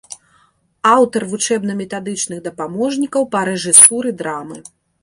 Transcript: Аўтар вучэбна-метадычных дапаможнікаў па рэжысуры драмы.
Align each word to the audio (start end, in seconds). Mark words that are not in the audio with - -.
Аўтар 0.93 1.21
вучэбна-метадычных 1.35 2.43
дапаможнікаў 2.49 3.31
па 3.37 3.47
рэжысуры 3.53 4.09
драмы. 4.25 4.57